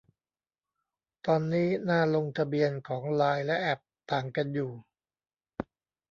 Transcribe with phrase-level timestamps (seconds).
[1.25, 3.81] ตอนนี้หน้าลงทะเบียนของไลน์และแอป
[4.11, 4.71] ต่างกันอยู่